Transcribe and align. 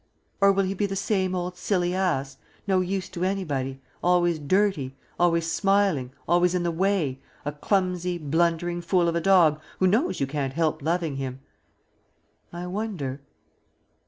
Or 0.41 0.51
will 0.51 0.63
he 0.63 0.73
be 0.73 0.87
the 0.87 0.95
same 0.95 1.35
old 1.35 1.55
silly 1.57 1.93
ass, 1.93 2.37
no 2.65 2.79
use 2.81 3.07
to 3.09 3.23
anybody, 3.23 3.79
always 4.03 4.39
dirty, 4.39 4.95
always 5.19 5.51
smiling, 5.51 6.11
always 6.27 6.55
in 6.55 6.63
the 6.63 6.71
way, 6.71 7.21
a 7.45 7.51
clumsy, 7.51 8.17
blundering 8.17 8.81
fool 8.81 9.07
of 9.07 9.15
a 9.15 9.21
dog 9.21 9.61
who 9.77 9.85
knows 9.85 10.19
you 10.19 10.25
can't 10.25 10.53
help 10.53 10.81
loving 10.81 11.17
him? 11.17 11.41
I 12.51 12.65
wonder.... 12.65 13.21